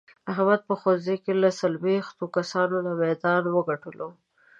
احمد 0.31 0.61
په 0.67 0.73
ښوونځې 0.79 1.15
کې 1.23 1.33
له 1.41 1.49
څلوېښتو 1.59 2.23
کسانو 2.35 2.75
نه 2.85 2.93
میدان 3.01 3.43
و 3.49 3.55
ګټلو. 3.69 4.09